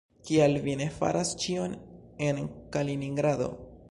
Kial 0.27 0.55
vi 0.63 0.71
ne 0.79 0.87
faras 0.95 1.33
ĉion 1.43 1.77
en 2.29 2.41
Kaliningrado? 2.77 3.51